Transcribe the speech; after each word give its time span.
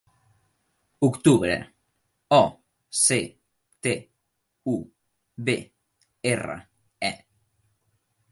Octubre: 1.09 1.57
o, 2.37 2.39
ce, 3.01 3.19
te, 3.81 3.93
u, 4.73 4.75
be, 5.49 5.57
erra, 6.33 6.57
e. 7.11 7.13